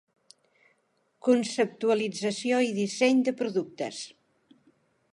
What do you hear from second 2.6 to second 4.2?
i disseny de productes.